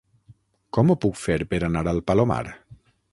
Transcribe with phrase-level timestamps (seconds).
[0.77, 2.43] Com ho puc fer per anar al Palomar?